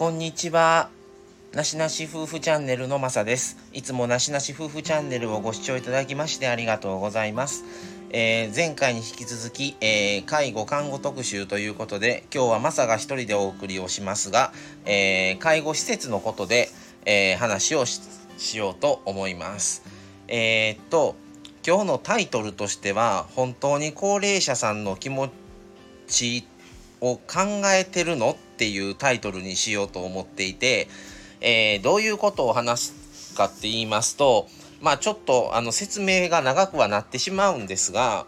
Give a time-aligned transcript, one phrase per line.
[0.00, 0.88] こんにちは。
[1.52, 3.58] なしなし夫婦チャンネルのまさです。
[3.74, 7.64] いつもなしなし夫婦チャンネルをご視聴いただきましてありがとうございます。
[8.08, 14.54] えー前回に引き続き、えー介護看護特集ということで、今日はまさが一人でお送りをしますが、
[14.86, 16.70] えー介護施設のことで、
[17.04, 18.00] えー話をし
[18.38, 19.82] しようと思います。
[20.28, 21.14] えーっと、
[21.62, 25.28] 今日のタイトルとしては、本当に高齢者さんの気持
[26.06, 26.46] ち
[27.02, 27.20] を考
[27.66, 28.30] えてるの？
[28.30, 30.86] っていうタイトルにしようと思っていて、
[31.40, 34.48] えーどういうことを話すかって言いますと
[34.82, 38.26] まあちょっとあの説明が長くはなってしまうんですが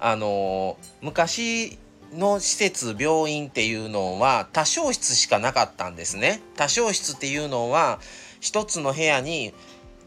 [0.00, 1.78] あのー昔
[2.14, 6.40] の施設病院っていうのは多床室しかなかったんですね。
[6.56, 7.98] 多床室っていうのは
[8.40, 9.52] 一つの部屋に、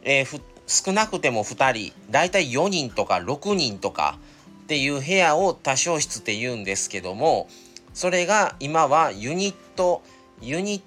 [0.02, 4.18] えーふ少なくても2人だいたい4人とか6人とか
[4.64, 7.48] っていう部屋を多床室って言うんですけども
[7.94, 10.02] それが今はユニット
[10.42, 10.84] ユニ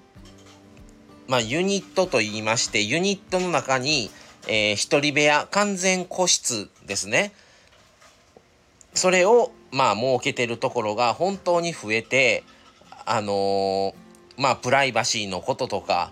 [1.27, 4.11] まあユニットと言いましてユニットの中に、
[4.47, 7.31] えー一人部屋完全個室ですね。
[8.93, 12.43] それをまあ設けてるところが本当に増えて
[13.05, 13.93] あのー
[14.37, 16.11] まあプライバシーのこととか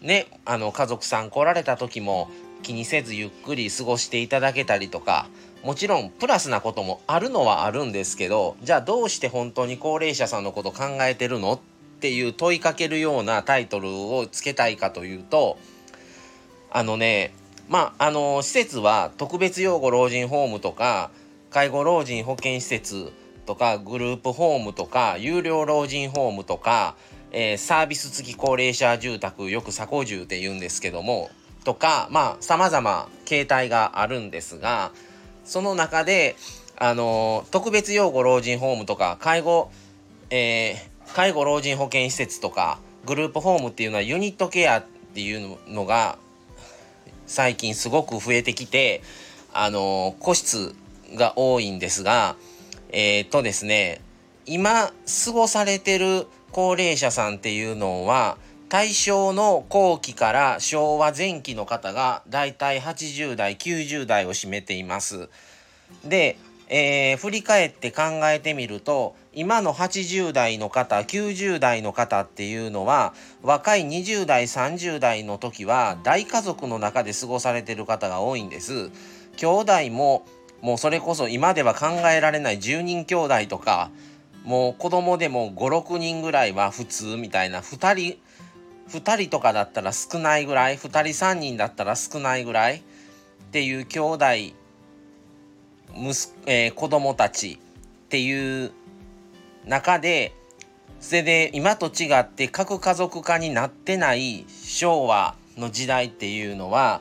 [0.00, 2.28] ねあの家族さん来られた時も
[2.62, 5.28] 気にせずゆっくり過ごしていただけたりとか
[5.62, 11.60] もちろんプラスなこともあるのはあるんですけどじゃあどうして本当に高齢者さんのこと考えてるのっ
[12.00, 15.58] ていう問いかけるようなタイトルをつけたいかというと
[16.70, 17.34] あのね
[17.68, 21.10] まああの施設は特別養護老人ホームとか
[21.50, 23.12] 介護老人保健施設
[23.46, 26.94] とかグループホームとか有料老人ホームとか、
[27.32, 31.30] えーサービス付き高齢者住宅よく鎖骨住って言うんですけども
[31.64, 34.92] とかまあ様々形態があるんですが
[35.44, 36.36] その中で
[36.76, 39.70] あの特別養護老人ホームとか介護、
[40.30, 44.84] えー介護老人保健施設とかグループホームっていうのはユニットケアっ
[45.14, 46.18] ていうのが
[47.26, 49.02] 最近すごく増えてきて
[49.52, 50.74] あの個室
[51.14, 52.36] が多いんですが
[52.90, 54.00] えーっとですね
[54.46, 54.92] 今
[55.24, 58.36] 過ごされてる高齢者さんっていうのは
[58.70, 65.28] 大正の後期から昭和前期の方がだいたい80代90代を占めています。
[66.04, 66.38] で、
[66.72, 78.90] えー振り返って考えてみると今の80代の方90代の方っていうのは若い20代30代の時は大家族の中で過ごされてる方が多いんです。
[79.36, 80.24] 兄弟も
[80.62, 83.90] もうそれこそ今では考えられない10人兄弟とか
[84.44, 88.18] もう子供でも56人ぐらいは普通みたいな2
[88.88, 92.80] 人2人とかだったら少ないぐらい2人3人だったら少ないぐらいっ
[93.50, 94.24] ていう兄弟
[95.96, 97.58] 息、えー子供たち
[98.06, 98.72] っていう
[99.66, 100.34] 中で
[101.00, 107.00] それで今と違って核家族化になってない昭和の時代っていうのは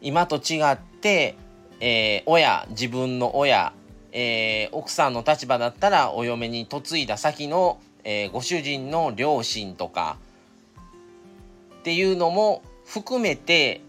[0.00, 1.36] 今と違って、
[1.80, 3.72] えー親自分の親、
[4.12, 10.16] えー奥さんの立場だったらお嫁に嫁いだ先の、えーご主人の両親とか
[11.80, 13.80] っていうのも含めて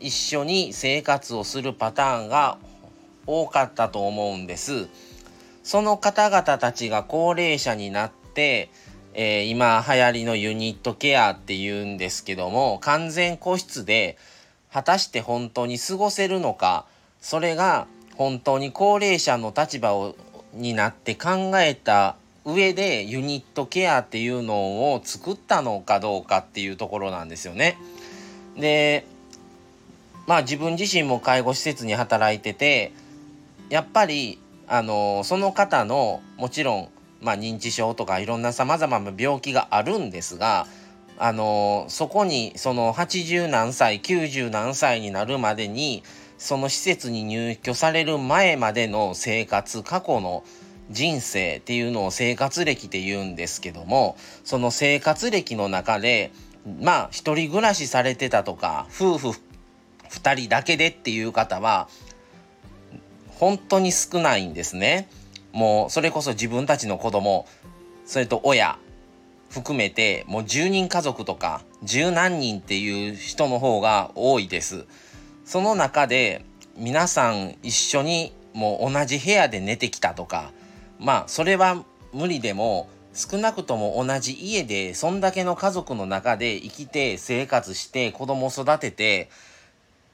[0.00, 2.58] 一緒に生活をするパターンが
[3.28, 4.88] 多かったと思うんです。
[5.62, 8.70] その方々たちが高齢者になって、
[9.12, 14.16] えー今流行りのユニットケアっていうんですけども完全個室で
[14.72, 16.86] 果たして本当に過ごせるのか
[17.20, 20.14] それが本当に高齢者の立場を
[20.54, 27.76] になって考えた上でユニットケアっていうのを作ったのかどうかっていうところなんですよね。
[28.56, 29.04] で
[30.26, 32.92] まあ自分自身も介護施設に働いてて
[33.70, 36.88] やっぱりあのその方のもちろん、
[37.20, 40.66] まあ、認知症とかいろんなさまざまな病気があるんですが
[41.18, 46.02] あのそこにその80何歳90何歳になるまでに
[46.38, 50.44] その施設に入居される前までの生活過去の
[50.90, 56.30] 人生っていうのを生活歴って言うんですけどもその生活歴の中で
[56.80, 59.28] まあ一人暮らしされてたとか夫婦
[60.10, 61.88] 2人だけでっていう方は
[63.38, 65.08] 本当に少ないんですね。
[65.52, 67.46] もうそれこそ自分たちの子供
[68.04, 68.78] それと親
[69.50, 74.86] 含めてもう10人家族とか十何人っていう人の方が多いです。
[75.44, 76.44] その中で
[76.76, 80.52] 皆さん一緒にもう同じ部屋で寝てきたとか
[80.98, 81.82] まあそれは
[82.12, 89.30] 無理でも少なくとも同じ家でそんだけの家族の中で生きて生活して子供を育てて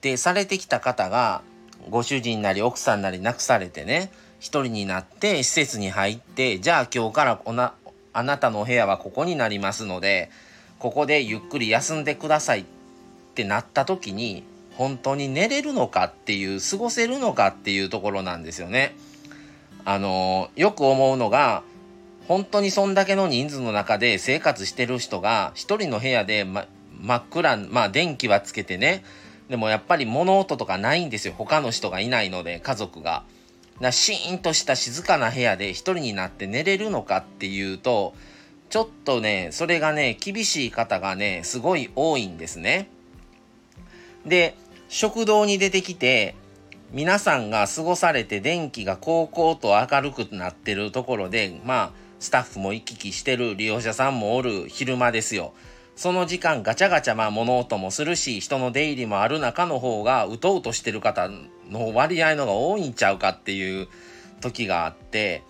[0.00, 1.42] でされてきた方が
[1.90, 4.10] ご主人なり奥さんなり亡くされてね
[4.40, 7.74] 一人になって施設に入ってじゃあ今日からおな
[8.12, 10.30] あなたのお部屋はここになりますので
[10.78, 12.64] ここでゆっくり休んでくださいっ
[13.34, 14.44] てなった時に
[14.76, 18.96] 本当に寝れるのかっていう過ごせるのかっていうところなんですよね。
[19.84, 21.62] あのよく思うのが
[22.26, 26.66] 本当にそんだけの人数の中で生活してる人が一人の部屋で、ま、
[27.00, 29.04] 真っ暗まあ電気はつけてね
[29.48, 33.24] でもやっぱり物音とかないんですよ他の人がいないので家族が。
[33.80, 38.14] なシーンとした静かな部屋で一人になって寝れるのかっていうと
[38.70, 42.88] ちょっとねそれがね厳しい方がねすごい多いんですね。
[44.24, 44.56] で
[44.88, 46.36] 食堂に出てきて
[46.92, 55.52] 皆さんが過ごされて電気がこうこうと明るくなってるところでまあスタッフも行き来してる利用者さんもおる昼間ですよ。
[55.96, 61.30] その時間ガチャガチャまあ物音もするし人の出入りもある中の方がうとうとしてる方
[61.70, 63.88] の割合のが多いんちゃうかっていう
[64.40, 65.42] 時があって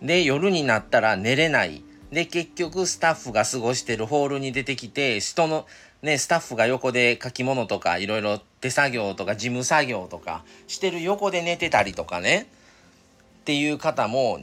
[0.00, 1.82] で夜になったら寝れない
[2.12, 5.66] で結局スタッフが過ごしてるホールに出てきて人の
[6.02, 12.48] ねスタッフが横で書き物とかいろいろ手作業とか事務作業とかしてる横で寝てたりとかね
[13.40, 14.38] っていう方も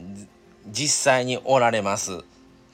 [0.68, 2.24] 実際におられます。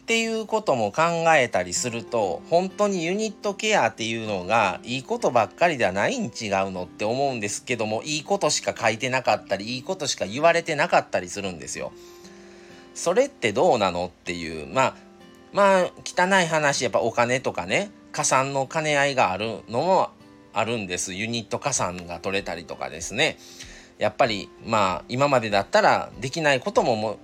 [0.07, 1.03] っていうことも考
[1.35, 6.31] えたりすると本当にユニットケアっていうのがいいことばっかりではないん違う
[6.71, 11.91] のって思うんですけどもいいことしか書いてなかったりいいことしか言われてなかったりするんですよ。
[12.95, 14.95] それってどうなのっていうまあ
[15.53, 20.11] まあ汚い話やっぱお金とかね加算の兼ね合いがあるのも
[20.53, 23.39] あるんですユニット加算が取れたりとかですね
[23.99, 27.19] やっぱりまあ今までだったらできないこともも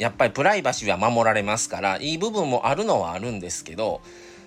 [0.00, 4.00] やっぱりプライバシーは守られますからいい部分もあるのはあるんですけど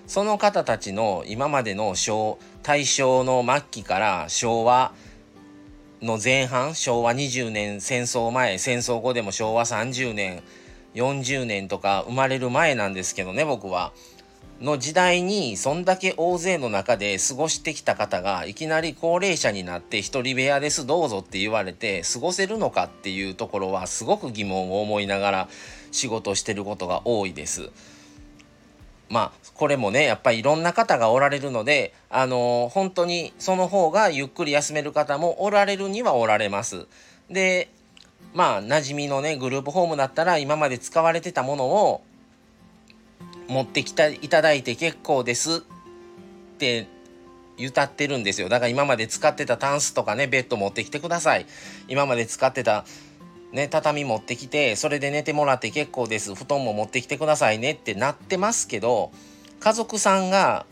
[0.08, 4.94] その方たちの今までの小大正の末期から昭和
[6.02, 10.42] の前半昭和20年戦争前戦争後でも昭和30年
[10.96, 13.94] 40年とか生まれる前なんですけどね僕は。
[14.62, 25.50] の時代にそんだけ大勢の中で過ごしてきた方がいきなり高齢者になって一人部屋ですどうぞって言われて過ごせるのかっていうところはすごく疑問を思いながら
[25.92, 27.72] 仕事してることが多いです。
[29.10, 36.88] まあこれもねやっぱりいろんな方がおられるのであのー、本当にその方がゆっくり休める方もおられるにはおられます。
[37.30, 37.70] で
[38.34, 42.02] まあ馴染みのねグループホームだったら今まで使われてたものを
[43.48, 45.62] 持ってきていただいて結構ですっ
[46.58, 46.88] て
[47.58, 48.50] 言ったってるんですよ。
[48.50, 51.46] だから今まで使ってたタンスとかねベッド持ってきてください。
[51.88, 52.86] 今まで使ってた
[53.52, 56.34] ね畳持ってきてそれで寝てもらって結構です。
[56.36, 59.12] 布団も持ってきてくださいねってなってますけど
[59.60, 60.66] 家族さんが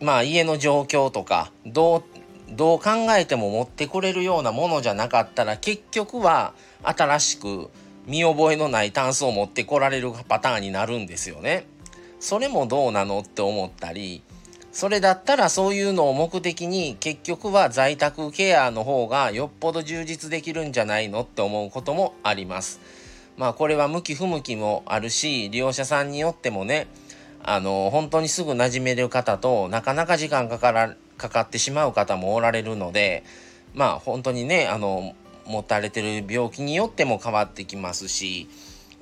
[0.00, 2.02] まあ家の状況とかどう
[2.50, 7.70] どう考えても持ってこれるようなものじゃなかったら結局は新しく
[8.06, 11.66] 見覚えのないタンスを持ってこられるパターンになるんですよね。
[12.24, 14.22] それもどうなのって思ったり
[14.72, 22.80] それだったらそういうのを目的に結局は在宅ケアの方がよっぽど充実できるんじゃないのって思うこともあります。
[23.36, 26.86] まあこれは向き不向きもあるし利用者さんによってもね
[27.42, 33.22] あの本当にすぐ馴染める方となかなか時間かからかかってしまう方もおられるので
[33.74, 38.48] まあ本当にねあの持たれてる病気によっても変わってきますし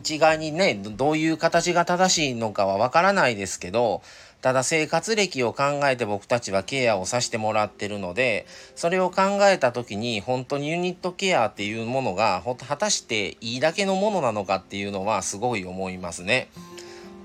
[0.00, 4.02] 一概にねどういう形が正しいのかはわからないですけど
[4.42, 8.44] ただ生活歴を考えて僕たちはケアをさせてもらってるので
[8.74, 16.48] それを考えた時に本当にユニットケアっていうものが果たしていいだけのものなのかっていうのはすごい思いますね。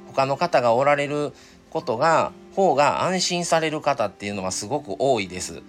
[0.10, 1.34] 他の方がおられる
[1.72, 5.64] ことが方が安心される方っていうのはすごく多いです。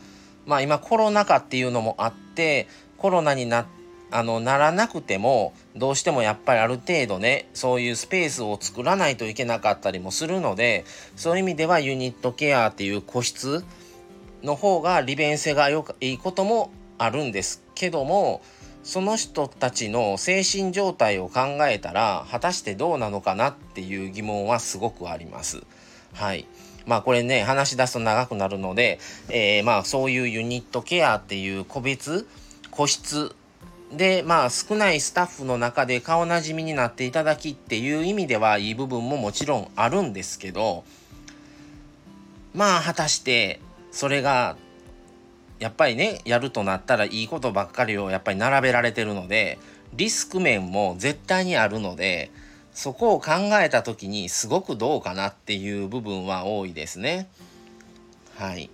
[0.44, 3.77] まあ今コロナ禍っていうのもあってコロナになって
[4.10, 10.84] あのならなくてもどうしてもやっぱりある程度ねそういうスペースを作らないといけなかったりもするので
[11.16, 13.64] そういう意味ではユニットケアっていう個室
[14.42, 18.40] の方が利便性がよくいいこともあるんですけども
[18.82, 25.62] その人たちの精神状態を考えたら果たしてどうなのかなっていう疑問はすごくあります。
[26.14, 26.46] はい
[26.86, 28.98] まあこれね話し出すと長くなるので、
[29.28, 32.26] えー、まあそういうユニットケアっていう個別
[32.70, 33.34] 個室
[33.92, 40.84] で、まあ少ないスタッフの中で顔なじみになっていただきっていう意味ではいい部分ももちろんあるんですけど、
[42.54, 44.56] まあ果たしてそれが
[45.58, 49.58] やっぱりね、やるとなったらいいことばっかりをやっぱり並べられてるので、
[49.94, 52.30] リスク面も絶対にあるので、
[52.72, 57.28] そこを考えた時にすごくどうかなっていう部分は多いですね。
[58.36, 58.70] はい。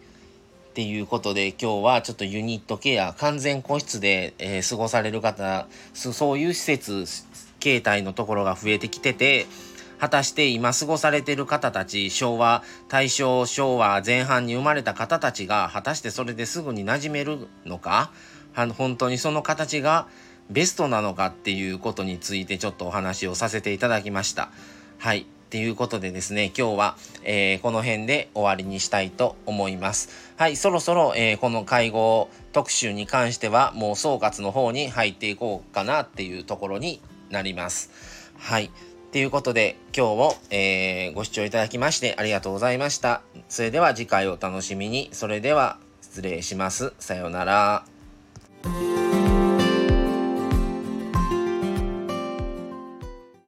[0.74, 7.04] っていうことで今日はちょっとユニットケア完全個室で、えー、過ごされる方そういう施設
[7.60, 9.46] 形態のところが増えてきてて
[10.00, 18.10] 果たして今過ごされてる方たち、昭和、大正昭和前半に生まれた方たちが、果たしてそれですぐに馴染めるのか？
[18.76, 20.08] 本当にその形が
[20.50, 24.50] ベストなのかっていうことについてちょっとお話をさせていただきました。
[24.98, 25.26] はい。
[25.54, 30.08] ということでですね、今日は、えー、この辺で終わりにしたいと思います。
[30.36, 37.92] はい、そろそろ、えー、この介護特集に関しては、もう総括の方に入っていこうかなっていうところになります。
[38.36, 38.72] はい。
[39.12, 43.22] ということで、今日も、えー、ご視聴いただきましてありがとうございました。
[43.48, 45.10] それでは次回お楽しみに。
[45.12, 46.94] それでは、失礼します。
[46.98, 47.93] さようなら。